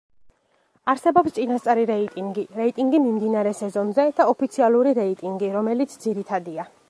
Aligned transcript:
არსებობს 0.93 1.35
წინასწარი 1.35 1.83
რეიტინგი, 1.89 2.45
რეიტინგი 2.61 3.03
მიმდინარე 3.05 3.53
სეზონზე 3.61 4.07
და 4.21 4.29
ოფიციალური 4.35 4.99
რეიტინგი, 5.03 5.53
რომელიც 5.59 5.97
ძირითადია. 6.07 6.69